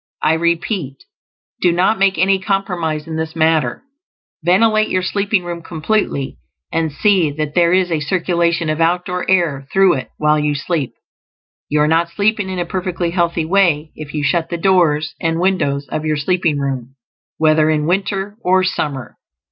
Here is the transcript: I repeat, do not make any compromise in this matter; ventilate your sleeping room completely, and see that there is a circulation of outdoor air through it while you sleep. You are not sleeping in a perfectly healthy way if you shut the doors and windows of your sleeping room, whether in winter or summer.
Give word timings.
I 0.23 0.33
repeat, 0.33 1.03
do 1.61 1.71
not 1.71 1.99
make 1.99 2.17
any 2.17 2.39
compromise 2.39 3.05
in 3.05 3.17
this 3.17 3.35
matter; 3.35 3.83
ventilate 4.43 4.89
your 4.89 5.03
sleeping 5.03 5.43
room 5.43 5.61
completely, 5.61 6.39
and 6.73 6.91
see 6.91 7.29
that 7.29 7.53
there 7.53 7.71
is 7.71 7.91
a 7.91 7.99
circulation 7.99 8.67
of 8.71 8.81
outdoor 8.81 9.29
air 9.29 9.67
through 9.71 9.97
it 9.97 10.09
while 10.17 10.39
you 10.39 10.55
sleep. 10.55 10.93
You 11.69 11.81
are 11.81 11.87
not 11.87 12.09
sleeping 12.09 12.49
in 12.49 12.57
a 12.57 12.65
perfectly 12.65 13.11
healthy 13.11 13.45
way 13.45 13.91
if 13.93 14.11
you 14.15 14.23
shut 14.23 14.49
the 14.49 14.57
doors 14.57 15.13
and 15.21 15.39
windows 15.39 15.87
of 15.89 16.03
your 16.03 16.17
sleeping 16.17 16.57
room, 16.57 16.95
whether 17.37 17.69
in 17.69 17.85
winter 17.85 18.37
or 18.41 18.63
summer. 18.63 19.17